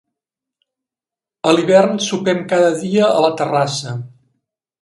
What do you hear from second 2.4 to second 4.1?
cada dia a la terrassa.